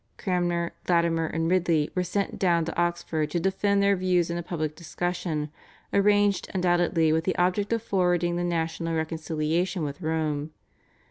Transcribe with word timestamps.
Cranmer, 0.17 0.71
Latimer, 0.89 1.27
and 1.27 1.47
Ridley 1.47 1.91
were 1.93 2.01
sent 2.01 2.39
down 2.39 2.65
to 2.65 2.75
Oxford 2.75 3.29
to 3.29 3.39
defend 3.39 3.83
their 3.83 3.95
views 3.95 4.31
in 4.31 4.37
a 4.39 4.41
public 4.41 4.75
discussion, 4.75 5.51
arranged 5.93 6.49
undoubtedly 6.55 7.13
with 7.13 7.23
the 7.25 7.35
object 7.37 7.71
of 7.71 7.83
forwarding 7.83 8.35
the 8.35 8.43
national 8.43 8.95
reconciliation 8.95 9.83
with 9.83 10.01
Rome. 10.01 10.53